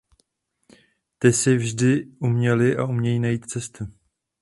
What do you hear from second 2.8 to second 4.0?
umějí najít cestu.